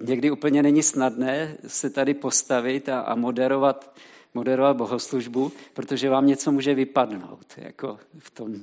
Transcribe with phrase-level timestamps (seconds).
[0.00, 3.96] někdy úplně není snadné se tady postavit a, a moderovat,
[4.34, 8.54] moderovat bohoslužbu, protože vám něco může vypadnout jako v tom,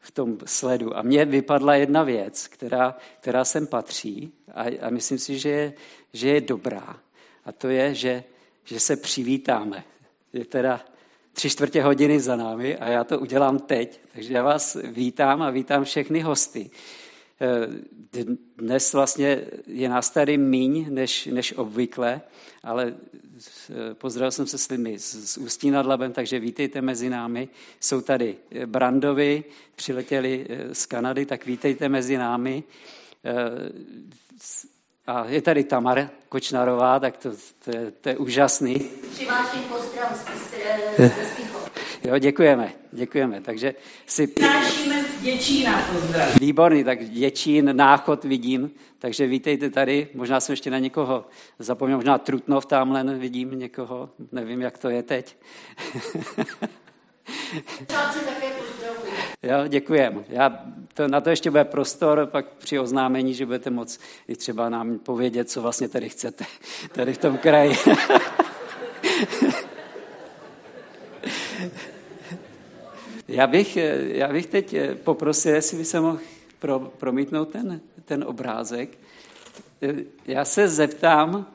[0.00, 0.96] v tom sledu.
[0.96, 5.72] A mně vypadla jedna věc, která, která sem patří a, a myslím si, že je,
[6.12, 6.96] že je dobrá.
[7.44, 8.24] A to je, že,
[8.64, 9.84] že se přivítáme.
[10.32, 10.80] Je teda
[11.32, 14.00] tři čtvrtě hodiny za námi a já to udělám teď.
[14.12, 16.70] Takže já vás vítám a vítám všechny hosty.
[17.40, 17.68] Eh,
[18.56, 22.20] dnes vlastně je nás tady míň než, než obvykle,
[22.62, 22.94] ale
[23.70, 27.48] eh, pozdravil jsem se s lidmi z, z Ústí nad Labem, takže vítejte mezi námi.
[27.80, 29.44] Jsou tady eh, Brandovi,
[29.76, 32.64] přiletěli z Kanady, tak vítejte mezi námi.
[35.06, 37.30] A je tady Tamar Kočnarová, tak to,
[37.64, 38.90] to, je, to je úžasný.
[39.12, 40.24] Přivážím pozdrav z,
[40.98, 41.47] z
[42.04, 43.40] Jo, děkujeme, děkujeme.
[43.40, 43.74] Takže
[44.06, 44.28] si...
[44.40, 46.40] Nášíme z Děčína pozdrav.
[46.40, 50.08] Výborný, tak Děčín, Náchod vidím, takže vítejte tady.
[50.14, 51.24] Možná jsem ještě na někoho
[51.58, 55.36] zapomněl, možná Trutnov tamhle vidím někoho, nevím, jak to je teď.
[59.42, 60.24] Jo, děkujem.
[60.28, 60.62] Já,
[60.94, 64.98] to, na to ještě bude prostor, pak při oznámení, že budete moct i třeba nám
[64.98, 66.44] povědět, co vlastně tady chcete,
[66.92, 67.76] tady v tom kraji.
[73.28, 76.18] Já bych, já bych teď poprosil, jestli by se mohl
[76.58, 78.98] pro, promítnout ten, ten obrázek.
[80.26, 81.46] Já se zeptám,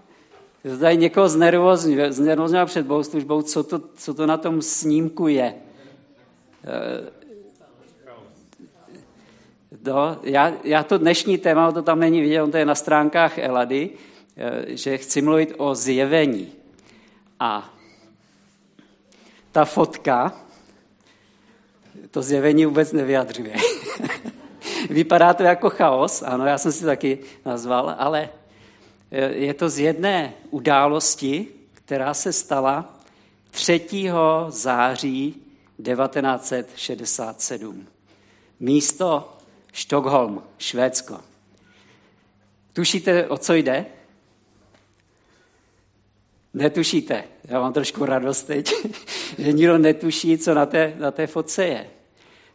[0.63, 5.55] zda někoho znervozňuje před bohoslužbou, co to, co to na tom snímku je.
[9.85, 13.37] No, já, já to dnešní téma, to tam není vidět, on to je na stránkách
[13.37, 13.89] Elady,
[14.67, 16.51] že chci mluvit o zjevení.
[17.39, 17.73] A
[19.53, 20.33] ta fotka,
[22.11, 23.55] to zjevení vůbec nevyjadřuje.
[24.89, 28.29] Vypadá to jako chaos, ano, já jsem si taky nazval, ale
[29.11, 32.99] e, je to z jedné události, která se stala
[33.51, 33.87] 3.
[34.47, 35.41] září
[35.83, 37.87] 1967.
[38.59, 39.37] Místo
[39.73, 41.19] Stockholm, Švédsko.
[42.73, 43.85] Tušíte, o co jde?
[46.53, 47.23] Netušíte.
[47.43, 48.73] Já mám trošku radost teď,
[49.37, 51.89] že nikdo netuší, co na té, na té fotce je.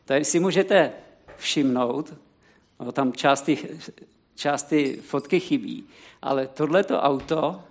[0.05, 0.93] Tady si můžete
[1.37, 2.15] všimnout,
[2.81, 3.51] no, tam část
[4.35, 5.89] části fotky chybí,
[6.23, 7.63] ale tohleto auto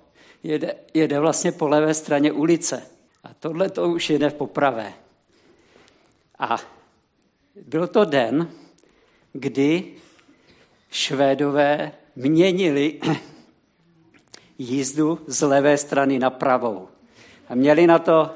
[0.43, 2.83] jede, jede vlastně po levé straně ulice.
[3.23, 4.93] A tohle to už jede po pravé.
[6.39, 6.57] A
[7.65, 8.51] byl to den,
[9.33, 9.93] kdy
[10.91, 12.99] Švédové měnili
[14.57, 16.87] jízdu z levé strany na pravou.
[17.49, 18.33] A měli na to,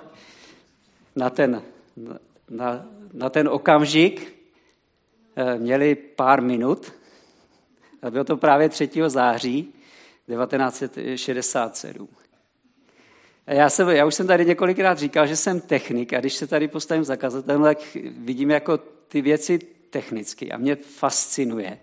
[1.15, 1.61] na ten,
[2.49, 4.35] na, na ten okamžik,
[5.35, 6.93] eh, měli pár minut.
[8.01, 8.89] A bylo to právě 3.
[9.07, 9.73] září
[10.27, 12.07] 1967.
[13.47, 16.47] A já, jsem, já už jsem tady několikrát říkal, že jsem technik a když se
[16.47, 17.77] tady postavím zakazatelem, tak
[18.17, 18.77] vidím jako
[19.07, 20.51] ty věci technicky.
[20.51, 21.79] A mě fascinuje,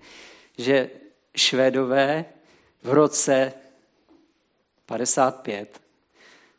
[0.59, 0.91] že
[1.37, 2.25] Švédové
[2.83, 3.53] v roce
[4.89, 5.81] 55,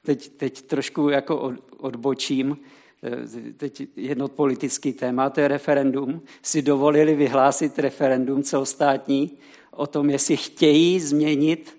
[0.05, 2.57] teď, teď trošku jako odbočím,
[3.03, 9.37] eh, teď jedno politický téma, to je referendum, si dovolili vyhlásit referendum celostátní
[9.71, 11.77] o tom, jestli chtějí změnit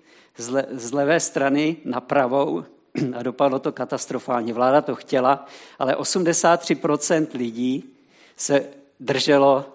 [0.71, 2.63] z levé strany na pravou
[3.15, 4.53] a dopadlo to katastrofálně.
[4.53, 5.45] Vláda to chtěla,
[5.79, 7.95] ale 83% lidí
[8.35, 8.65] se
[8.99, 9.65] drželo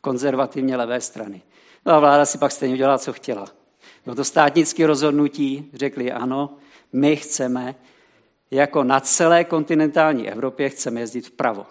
[0.00, 1.42] konzervativně levé strany.
[1.86, 3.59] No a vláda si pak stejně udělala, co chtěla.
[4.04, 6.56] Bylo to státnické rozhodnutí, řekli ano,
[6.92, 7.74] my chceme,
[8.50, 11.66] jako na celé kontinentální Evropě chceme jezdit vpravo.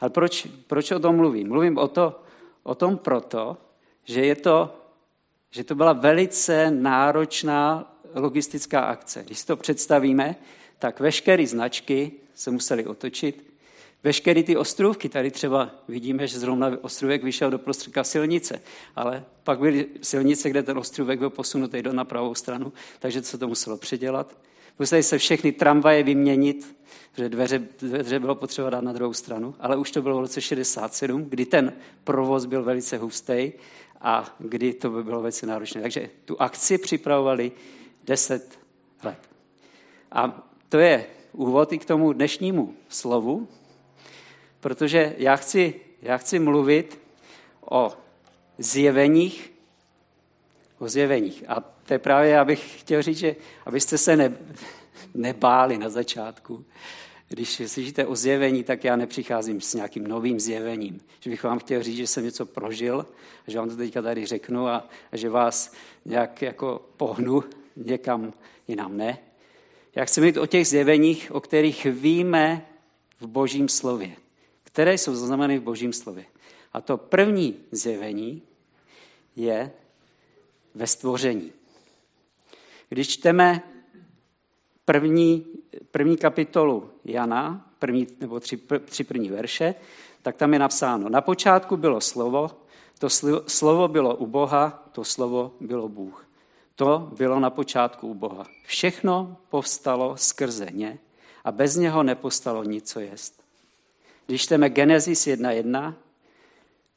[0.00, 1.48] Ale proč, proč o tom mluvím?
[1.48, 2.22] Mluvím o, to,
[2.62, 3.56] o tom proto,
[4.04, 4.76] že, je to,
[5.50, 9.22] že to byla velice náročná logistická akce.
[9.22, 10.36] Když si to představíme,
[10.78, 13.49] tak veškeré značky se museli otočit,
[14.02, 18.60] Veškeré ty ostrůvky, tady třeba vidíme, že zrovna ostrůvek vyšel do prostředka silnice,
[18.96, 23.38] ale pak byly silnice, kde ten ostrůvek byl posunutý do na pravou stranu, takže se
[23.38, 24.38] to muselo předělat.
[24.78, 26.76] Museli se všechny tramvaje vyměnit,
[27.16, 30.40] že dveře, dveře bylo potřeba dát na druhou stranu, ale už to bylo v roce
[30.40, 31.72] 67, kdy ten
[32.04, 33.52] provoz byl velice hustý
[34.00, 35.82] a kdy to by bylo velice náročné.
[35.82, 37.52] Takže tu akci připravovali
[38.04, 38.58] 10
[39.04, 39.18] let.
[40.12, 43.48] A to je úvod i k tomu dnešnímu slovu,
[44.60, 46.98] protože já chci, já chci mluvit
[47.70, 47.92] o
[48.58, 49.52] zjeveních,
[50.78, 51.44] o zjeveních.
[51.48, 53.36] A to je právě, já bych chtěl říct, že
[53.66, 54.36] abyste se ne,
[55.14, 56.64] nebáli na začátku.
[57.28, 61.00] Když slyšíte o zjevení, tak já nepřicházím s nějakým novým zjevením.
[61.20, 63.06] Že bych vám chtěl říct, že jsem něco prožil,
[63.46, 65.72] že vám to teďka tady řeknu a, a že vás
[66.04, 67.44] nějak jako pohnu
[67.76, 68.32] někam
[68.68, 69.18] jinam ne.
[69.94, 72.66] Já chci mluvit o těch zjeveních, o kterých víme
[73.20, 74.16] v Božím slově,
[74.72, 76.24] které jsou zaznamenány v Božím slově.
[76.72, 78.42] A to první zjevení
[79.36, 79.72] je
[80.74, 81.52] ve stvoření.
[82.88, 83.62] Když čteme
[84.84, 85.46] první,
[85.90, 89.74] první kapitolu Jana, první, nebo tři, tři první verše,
[90.22, 92.50] tak tam je napsáno, na počátku bylo slovo,
[92.98, 93.08] to
[93.46, 96.26] slovo bylo u Boha, to slovo bylo Bůh.
[96.74, 98.46] To bylo na počátku u Boha.
[98.64, 100.98] Všechno povstalo skrze ně
[101.44, 103.39] a bez něho nepostalo nic, co jest.
[104.30, 105.94] Když čteme Genesis 1.1,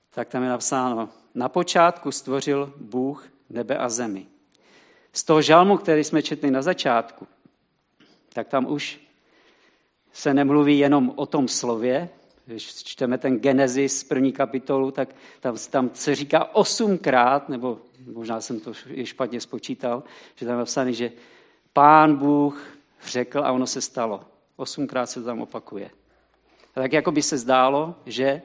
[0.10, 4.26] tak tam je napsáno, na počátku stvořil Bůh nebe a zemi.
[5.14, 7.28] Z toho žalmu, který jsme četli na začátku,
[8.34, 9.00] tak tam už
[10.12, 12.10] se nemluví jenom o tom slově,
[12.46, 17.80] když čteme ten Genesis první kapitolu, tak tam, tam se říká osmkrát, nebo
[18.14, 20.04] možná jsem to i špatně spočítal,
[20.36, 21.12] že tam je napsané, že
[21.74, 24.22] pán Bůh řekl a ono se stalo.
[24.56, 25.90] Osmkrát se to tam opakuje.
[26.76, 28.42] A tak jako by se zdálo, že,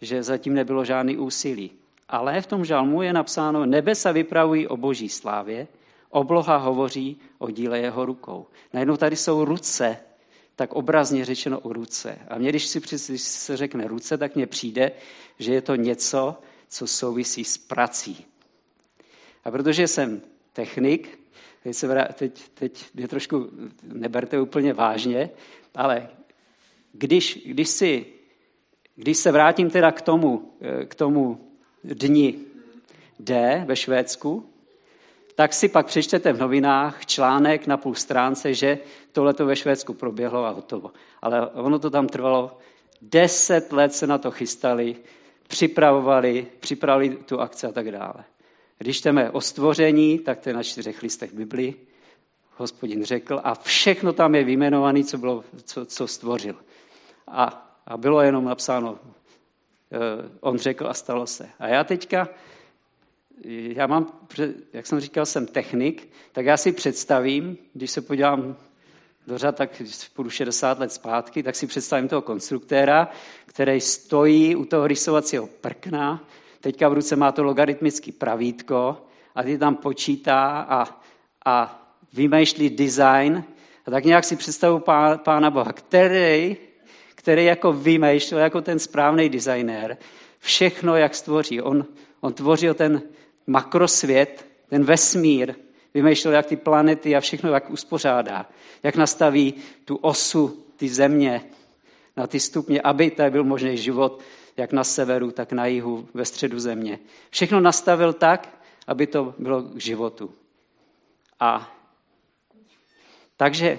[0.00, 1.70] že zatím nebylo žádný úsilí.
[2.08, 5.66] Ale v tom žalmu je napsáno, nebesa vypravují o boží slávě,
[6.10, 8.46] obloha hovoří o díle jeho rukou.
[8.72, 9.96] Najednou tady jsou ruce,
[10.56, 12.18] tak obrazně řečeno o ruce.
[12.28, 14.92] A mě, když, si, když se řekne ruce, tak mně přijde,
[15.38, 16.38] že je to něco,
[16.68, 18.26] co souvisí s prací.
[19.44, 20.22] A protože jsem
[20.52, 21.18] technik,
[21.62, 23.50] teď, se vrát, teď, teď mě trošku
[23.82, 25.30] neberte úplně vážně,
[25.74, 26.08] ale
[26.94, 28.06] když, když, si,
[28.96, 30.52] když se vrátím teda k tomu,
[30.88, 31.50] k tomu
[31.84, 32.34] dni
[33.20, 34.50] D ve Švédsku,
[35.34, 38.78] tak si pak přečtete v novinách článek na půl stránce, že
[39.12, 40.90] tohle to ve Švédsku proběhlo a hotovo.
[41.22, 42.58] Ale ono to tam trvalo
[43.02, 44.96] deset let se na to chystali,
[45.48, 48.24] připravovali, připravili tu akci a tak dále.
[48.78, 51.86] Když jdeme o stvoření, tak to je na čtyřech listech Biblii,
[52.56, 56.54] hospodin řekl, a všechno tam je vyjmenované, co, bylo, co, co stvořil.
[57.26, 58.98] A, a bylo jenom napsáno,
[59.92, 59.98] eh,
[60.40, 61.48] on řekl a stalo se.
[61.58, 62.28] A já teďka
[63.44, 64.06] já mám,
[64.72, 68.56] jak jsem říkal, jsem technik, tak já si představím, když se podívám
[69.26, 73.08] do řad, tak když půjdu 60 let zpátky, tak si představím toho konstruktéra,
[73.46, 76.24] který stojí u toho rysovacího prkna,
[76.60, 81.00] teďka v ruce má to logaritmický pravítko a ty tam počítá a,
[81.44, 81.82] a
[82.12, 83.44] vymýšlí design.
[83.86, 86.56] A tak nějak si představu pá, pána Boha, který,
[87.24, 89.96] který jako vymýšlel, jako ten správný designér,
[90.38, 91.60] všechno, jak stvoří.
[91.60, 91.86] On,
[92.20, 93.02] on tvořil ten
[93.46, 95.54] makrosvět, ten vesmír,
[95.94, 98.46] vymýšlel, jak ty planety a všechno, jak uspořádá,
[98.82, 99.54] jak nastaví
[99.84, 101.44] tu osu, ty země
[102.16, 104.20] na ty stupně, aby tady byl možný život,
[104.56, 106.98] jak na severu, tak na jihu, ve středu země.
[107.30, 110.34] Všechno nastavil tak, aby to bylo k životu.
[111.40, 111.74] A
[113.36, 113.78] takže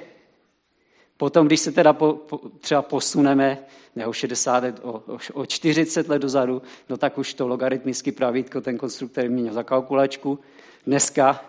[1.17, 3.57] potom, když se teda po, po, třeba posuneme
[3.95, 5.03] ne o 60 let, o,
[5.33, 10.39] o 40 let dozadu, no tak už to logaritmický pravítko ten konstruktor měl za kalkulačku.
[10.87, 11.45] Dneska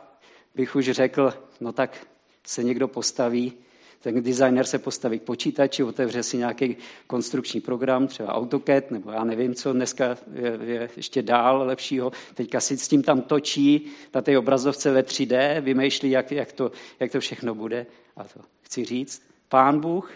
[0.55, 2.07] bych už řekl, no tak
[2.47, 3.53] se někdo postaví,
[4.01, 6.77] ten designer se postaví k počítači, otevře si nějaký
[7.07, 12.13] konstrukční program, třeba AutoCAD, nebo já nevím, co dneska je, je ještě dál lepšího.
[12.35, 16.73] Teďka si s tím tam točí na té obrazovce ve 3D, vymýšlí, jak, jak, to,
[17.01, 17.87] jak to všechno bude.
[18.17, 20.11] A to chci říct, pán Bůh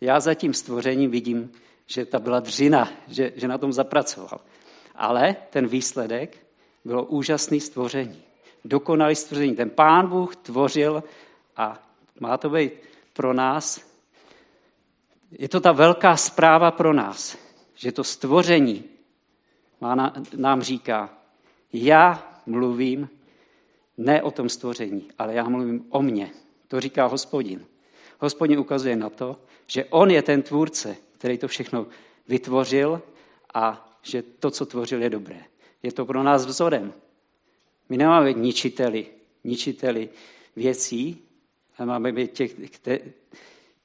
[0.00, 1.52] já za tím stvořením vidím,
[1.86, 4.40] že ta byla dřina, že, že na tom zapracoval.
[4.94, 6.46] Ale ten výsledek
[6.84, 8.22] bylo úžasný stvoření.
[8.64, 9.56] Dokonalý stvoření.
[9.56, 11.04] Ten pán Bůh tvořil
[11.56, 11.82] a
[12.20, 12.72] má to být
[13.12, 13.90] pro nás,
[15.30, 17.38] je to ta velká zpráva pro nás,
[17.74, 18.84] že to stvoření
[19.80, 21.10] má na, nám říká,
[21.72, 23.10] já mluvím
[23.96, 26.30] ne o tom stvoření, ale já mluvím o mně.
[26.68, 27.66] To říká hospodin.
[28.20, 29.36] Hospodin ukazuje na to,
[29.66, 31.86] že on je ten tvůrce, který to všechno
[32.28, 33.02] vytvořil
[33.54, 35.44] a že to, co tvořil, je dobré.
[35.82, 36.92] Je to pro nás vzorem.
[37.88, 39.06] My nemáme být ničiteli,
[39.44, 40.08] ničiteli
[40.56, 41.22] věcí,
[41.78, 42.98] ale máme být těch, kte,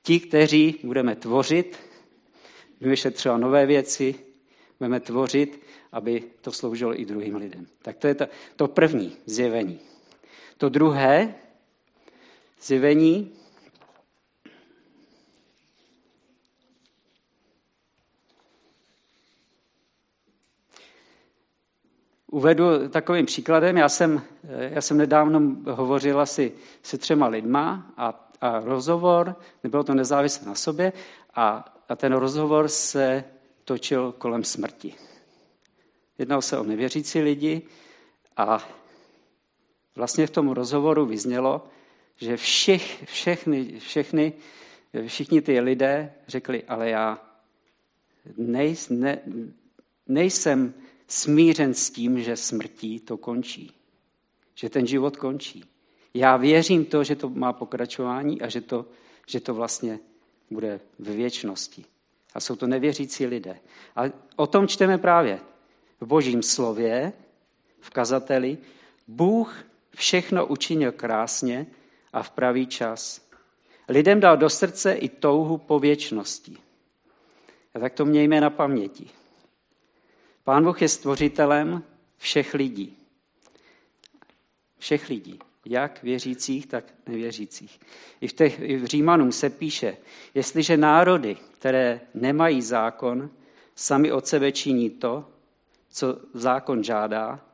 [0.04, 1.78] ti, kteří budeme tvořit,
[2.82, 4.16] vymýšlet třeba nové věci,
[4.80, 5.62] budeme tvořit,
[5.92, 7.68] aby to sloužilo i druhým lidem.
[7.82, 8.26] Tak to je to,
[8.56, 9.80] to první zjevení.
[10.58, 11.36] To druhé
[12.62, 13.32] zjevení
[22.36, 23.78] Uvedu takovým příkladem.
[23.78, 24.22] Já jsem,
[24.60, 30.56] já jsem nedávno hovořil asi se třema lidma a, a rozhovor, nebylo to nezávisle na
[30.56, 30.94] sobě,
[31.36, 33.24] a, a ten rozhovor se
[33.64, 34.94] točil kolem smrti.
[36.18, 37.62] Jednalo se o nevěřící lidi
[38.38, 38.68] a,
[39.96, 41.68] vlastně v tom rozhovoru vyznělo,
[42.16, 44.34] že všech, všechny, všechny,
[45.08, 47.20] všichni ty lidé řekli, ale já
[48.38, 49.20] nej, ne,
[50.08, 50.74] nejsem
[51.08, 53.72] smířen s tím, že smrtí to končí.
[54.56, 55.64] Že ten život končí.
[56.14, 58.86] Já věřím to, že to má pokračování a že to,
[59.28, 60.00] že to vlastně
[60.52, 61.86] bude ve věčnosti.
[62.34, 63.60] A jsou to nevěřící lidé.
[63.96, 64.04] A
[64.36, 65.40] o tom čteme právě
[66.02, 67.14] v božím slově,
[67.80, 68.58] v kazateli.
[69.08, 71.68] Bůh všechno učinil krásně
[72.14, 73.22] a v pravý čas.
[73.90, 76.58] Lidem dal do srdce i touhu po věčnosti.
[77.74, 79.10] A tak to mějme na paměti.
[80.46, 81.84] Pán Bůh je stvořitelem
[82.18, 82.98] všech lidí.
[84.78, 87.80] Všech lidí, jak věřících, tak nevěřících.
[88.22, 89.98] I v, těch, I v Římanům se píše,
[90.34, 93.30] jestliže národy, které nemají zákon,
[93.76, 95.26] sami od sebe činí to,
[95.90, 97.46] co zákon žádá,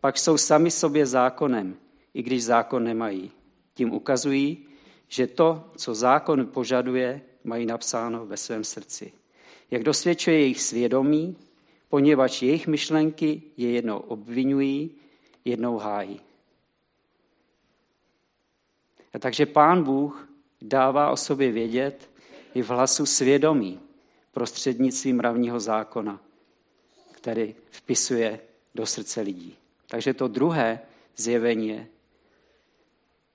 [0.00, 1.76] pak jsou sami sobě zákonem,
[2.14, 3.30] i když zákon nemají.
[3.74, 4.66] Tím ukazují,
[5.08, 9.12] že to, co zákon požaduje, mají napsáno ve svém srdci.
[9.70, 11.36] Jak dosvědčuje jejich svědomí,
[11.88, 14.90] poněvadž jejich myšlenky je jednou obvinují,
[15.44, 16.20] jednou hájí.
[19.14, 20.28] A takže Pán Bůh
[20.62, 22.10] dává o sobě vědět
[22.54, 23.80] i v hlasu svědomí
[24.32, 26.20] prostřednictvím mravního zákona,
[27.12, 28.40] který vpisuje
[28.74, 29.56] do srdce lidí.
[29.86, 30.80] Takže to druhé
[31.16, 31.86] zjevení je,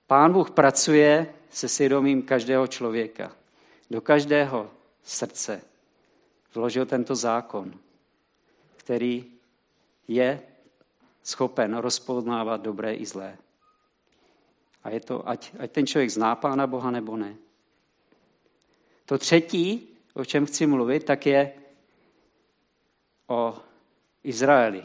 [0.06, 3.32] Pán Bůh pracuje se svědomím každého člověka.
[3.90, 4.70] Do každého
[5.02, 5.62] srdce
[6.54, 7.74] vložil tento zákon,
[8.84, 9.24] který
[10.08, 10.42] je
[11.22, 13.38] schopen rozpoznávat dobré i zlé.
[14.84, 17.36] A je to, ať, ať ten člověk zná Pána Boha nebo ne.
[19.04, 21.52] To třetí, o čem chci mluvit, tak je
[23.26, 23.56] o
[24.24, 24.82] Izraeli.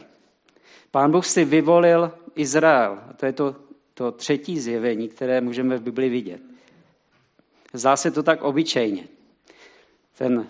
[0.90, 3.04] Pán Bůh si vyvolil Izrael.
[3.10, 3.56] A to je to,
[3.94, 6.42] to třetí zjevení, které můžeme v Bibli vidět.
[7.72, 9.08] Zdá se to tak obyčejně.
[10.18, 10.48] Ten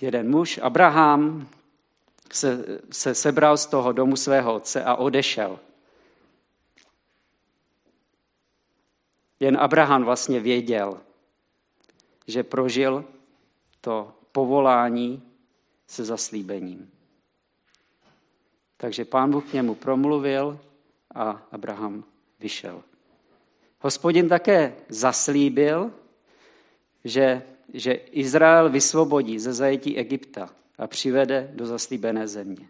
[0.00, 1.48] jeden muž, Abraham,
[2.32, 5.60] se, se sebral z toho domu svého otce a odešel.
[9.40, 11.00] Jen Abraham vlastně věděl,
[12.26, 13.04] že prožil
[13.80, 15.22] to povolání
[15.86, 16.90] se zaslíbením.
[18.76, 20.60] Takže pán Bůh k němu promluvil
[21.14, 22.04] a Abraham
[22.40, 22.82] vyšel.
[23.80, 25.92] Hospodin také zaslíbil,
[27.04, 27.42] že,
[27.72, 32.68] že Izrael vysvobodí ze zajetí Egypta a přivede do zaslíbené země.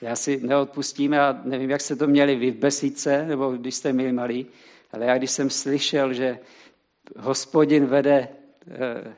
[0.00, 3.92] Já si neodpustím, já nevím, jak jste to měli vy v besídce, nebo když jste
[3.92, 4.46] měli malí,
[4.92, 6.38] ale já když jsem slyšel, že
[7.16, 8.28] hospodin vede,
[8.70, 9.14] eh,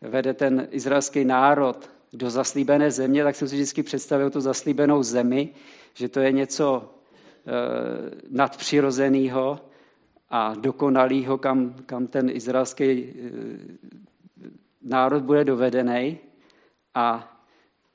[0.00, 5.48] vede ten izraelský národ do zaslíbené země, tak jsem si vždycky představil tu zaslíbenou zemi,
[5.94, 6.94] že to je něco
[7.46, 7.52] eh,
[8.30, 9.60] nadpřirozeného
[10.30, 13.12] a dokonalého, kam, kam ten izraelský eh,
[14.82, 16.18] národ bude dovedený.
[16.94, 17.38] A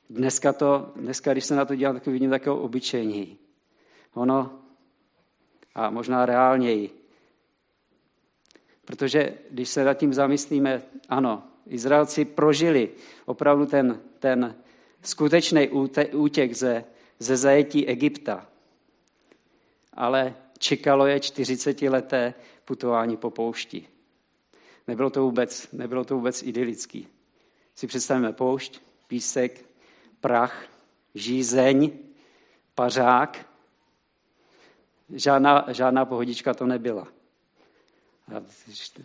[0.10, 3.38] dneska, to, dneska, když se na to dělám, tak vidím takového obyčejní.
[4.14, 4.60] Ono,
[5.76, 7.04] a možná reálněji.
[8.86, 12.90] Protože když se nad tím zamyslíme, ano, Izraelci prožili
[13.26, 14.56] opravdu ten, ten
[15.02, 15.70] skutečný
[16.14, 16.84] útěk ze,
[17.20, 18.48] ze zajetí Egypta.
[19.94, 22.34] Ale čekalo je 40 leté
[22.66, 23.88] putování po poušti.
[24.88, 27.08] Nebylo to vůbec, nebylo to vůbec idylický.
[27.76, 29.66] Si představíme poušť, písek,
[30.20, 30.66] prach,
[31.16, 31.92] žízeň,
[32.76, 33.46] pařák.
[35.10, 37.08] Žádná, žádná pohodička to nebyla.
[38.32, 38.44] Já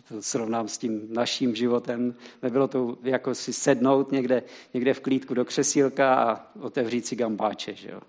[0.07, 2.15] to srovnám s tím naším životem.
[2.41, 4.43] Nebylo to jako si sednout někde,
[4.73, 7.75] někde v klídku do křesílka a otevřít si gambáče.
[7.75, 8.01] Že jo?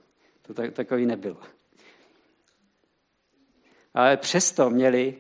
[0.43, 1.37] To tak, takový nebylo.
[3.95, 5.19] Ale přesto měli,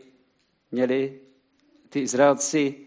[0.70, 1.20] měli
[1.88, 2.86] ty Izraelci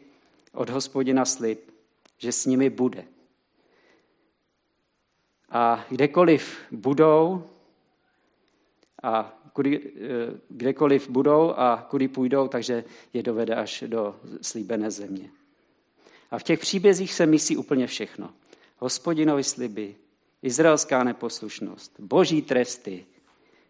[0.54, 1.72] od hospodina slib,
[2.18, 3.06] že s nimi bude.
[5.50, 7.44] A kdekoliv budou,
[9.04, 15.30] a kudy, eh, kdekoliv budou a kudy půjdou, takže je dovede až do slíbené země.
[16.32, 18.30] A v těch příbězích se myslí úplně všechno.
[18.78, 19.96] Hospodinovi sliby,
[20.42, 23.06] izraelská neposlušnost, boží tresty,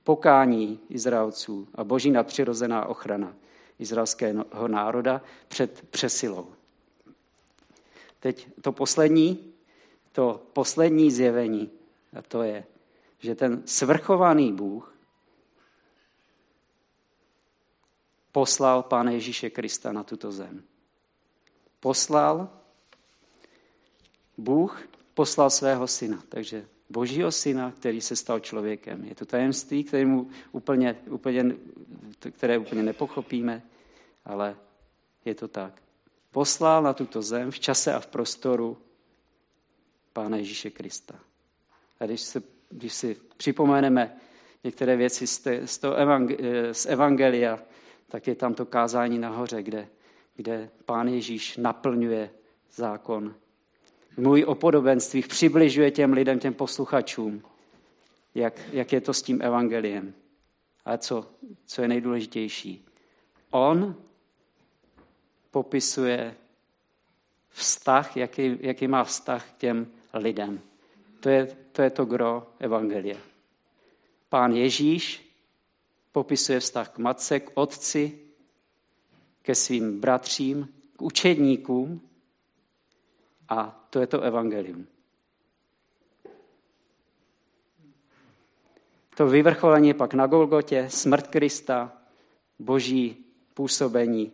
[0.03, 3.35] pokání Izraelců a boží nadpřirozená ochrana
[3.79, 6.47] izraelského národa před přesilou.
[8.19, 9.53] Teď to poslední,
[10.11, 11.71] to poslední zjevení,
[12.17, 12.65] a to je,
[13.19, 14.97] že ten svrchovaný Bůh
[18.31, 20.63] poslal Pána Ježíše Krista na tuto zem.
[21.79, 22.49] Poslal,
[24.37, 26.23] Bůh poslal svého syna.
[26.29, 29.05] Takže Božího syna, který se stal člověkem.
[29.05, 31.55] Je to tajemství, kterému úplně, úplně,
[32.31, 33.61] které úplně nepochopíme,
[34.25, 34.55] ale
[35.25, 35.81] je to tak.
[36.31, 38.77] Poslal na tuto zem v čase a v prostoru
[40.17, 41.15] Pána Ježíše Krista.
[41.99, 44.15] A když, se, když si připomeneme
[44.63, 46.31] některé věci z, te, z, toho evang,
[46.71, 47.59] z Evangelia,
[48.07, 49.87] tak je tam to kázání nahoře, kde,
[50.35, 52.29] kde Pán Ježíš naplňuje
[52.71, 53.35] zákon.
[54.17, 57.43] Můj o podobenstvích přibližuje těm lidem, těm posluchačům,
[58.35, 60.13] jak, jak je to s tím evangeliem.
[60.85, 61.29] A co,
[61.65, 62.85] co je nejdůležitější?
[63.51, 63.95] On
[65.51, 66.35] popisuje
[67.49, 70.61] vztah, jaký, jaký má vztah k těm lidem.
[71.19, 73.17] To je, to je to gro evangelie.
[74.29, 75.23] Pán Ježíš
[76.11, 78.19] popisuje vztah k matce, k otci,
[79.41, 82.01] ke svým bratřím, k učedníkům
[83.49, 84.87] a to je to evangelium.
[89.17, 91.97] To vyvrcholení pak na Golgotě, smrt Krista,
[92.59, 94.31] boží působení,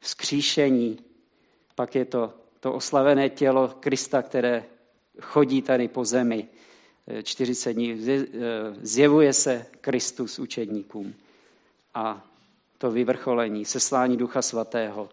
[0.00, 0.98] vzkříšení,
[1.74, 4.64] pak je to to oslavené tělo Krista, které
[5.20, 6.48] chodí tady po zemi
[7.22, 8.06] 40 dní,
[8.82, 11.14] zjevuje se Kristus učedníkům.
[11.94, 12.26] A
[12.78, 15.08] to vyvrcholení, seslání Ducha Svatého,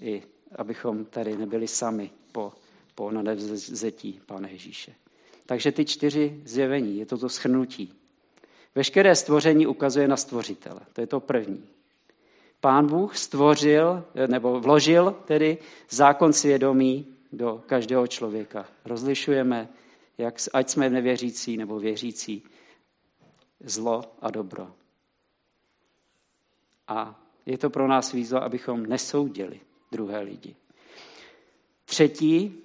[0.00, 0.22] i
[0.56, 2.52] abychom tady nebyli sami po,
[2.94, 4.94] po nadevzetí Pána Ježíše.
[5.46, 7.92] Takže ty čtyři zjevení, je to to schrnutí.
[8.74, 10.80] Veškeré stvoření ukazuje na stvořitele.
[10.92, 11.64] To je to první.
[12.60, 15.58] Pán Bůh stvořil, nebo vložil tedy
[15.90, 18.66] zákon svědomí do každého člověka.
[18.84, 19.68] Rozlišujeme,
[20.18, 22.42] jak, ať jsme nevěřící nebo věřící,
[23.60, 24.72] zlo a dobro.
[26.88, 29.60] A je to pro nás výzva, abychom nesoudili
[29.92, 30.56] druhé lidi.
[31.84, 32.64] Třetí,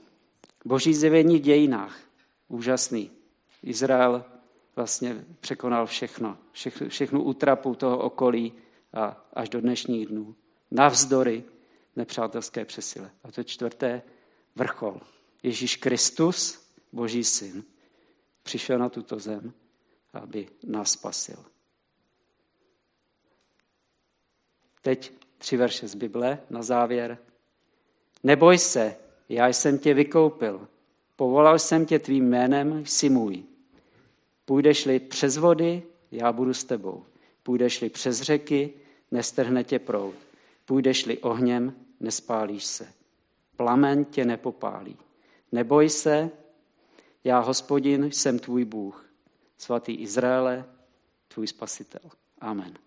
[0.66, 2.00] boží zjevení v dějinách.
[2.48, 3.12] Úžasný.
[3.64, 4.26] Izrael
[4.76, 6.38] vlastně překonal všechno,
[6.88, 8.54] všechnu, útrapu toho okolí
[8.94, 10.36] a až do dnešních dnů.
[10.72, 11.44] Navzdory
[11.96, 13.12] nepřátelské přesile.
[13.24, 14.02] A to čtvrté,
[14.56, 15.02] vrchol.
[15.44, 17.64] Ježíš Kristus, Boží syn,
[18.44, 19.54] přišel na tuto zem,
[20.14, 21.46] aby nás spasil.
[24.82, 27.18] Teď tři verše z Bible na závěr.
[28.24, 28.96] Neboj se,
[29.30, 30.68] já jsem tě vykoupil.
[31.16, 33.44] Povolal jsem tě tvým jménem, jsi můj.
[34.46, 37.06] Půjdeš-li přes vody, já budu s tebou.
[37.44, 38.74] Půjdeš-li přes řeky,
[39.12, 40.16] nestrhne tě proud.
[40.66, 42.94] Půjdeš-li ohněm, nespálíš se.
[43.58, 44.98] Plamen tě nepopálí.
[45.52, 46.30] Neboj se,
[47.24, 49.10] já, hospodin, jsem tvůj Bůh,
[49.58, 50.66] svatý Izraele,
[51.28, 52.12] tvůj spasitel.
[52.40, 52.74] Amen.